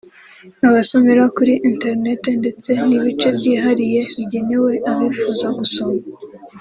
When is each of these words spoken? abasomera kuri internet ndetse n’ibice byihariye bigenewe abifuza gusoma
abasomera 0.67 1.23
kuri 1.35 1.53
internet 1.69 2.21
ndetse 2.41 2.69
n’ibice 2.87 3.27
byihariye 3.37 3.99
bigenewe 4.15 4.71
abifuza 4.91 5.47
gusoma 5.59 6.01